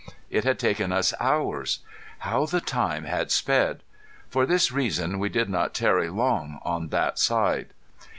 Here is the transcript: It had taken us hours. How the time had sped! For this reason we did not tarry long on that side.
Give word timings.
It 0.31 0.45
had 0.45 0.57
taken 0.57 0.91
us 0.91 1.13
hours. 1.19 1.77
How 2.21 2.47
the 2.47 2.59
time 2.59 3.03
had 3.03 3.29
sped! 3.31 3.83
For 4.31 4.47
this 4.47 4.71
reason 4.71 5.19
we 5.19 5.29
did 5.29 5.47
not 5.47 5.75
tarry 5.75 6.09
long 6.09 6.59
on 6.63 6.87
that 6.87 7.19
side. 7.19 7.67